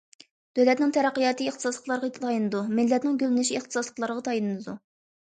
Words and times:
دۆلەتنىڭ 0.59 0.93
تەرەققىياتى 0.95 1.49
ئىختىساسلىقلارغا 1.49 2.09
تايىنىدۇ، 2.15 2.61
مىللەتنىڭ 2.79 3.19
گۈللىنىشى 3.25 3.59
ئىختىساسلىقلارغا 3.59 4.25
تايىنىدۇ. 4.29 4.75